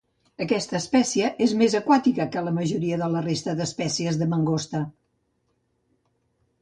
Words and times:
Aquesta 0.43 0.75
espècie 0.77 1.27
és 1.47 1.51
més 1.59 1.75
aquàtica 1.79 2.27
que 2.35 2.43
la 2.47 2.53
majoria 2.55 2.99
de 3.03 3.11
la 3.17 3.21
resta 3.27 3.57
d'espècies 3.61 4.21
de 4.23 4.29
mangosta. 4.33 4.83